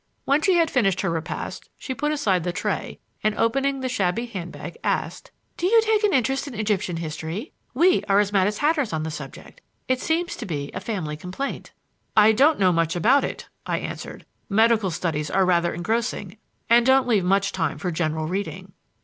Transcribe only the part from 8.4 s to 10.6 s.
as hatters on the subject. It seems to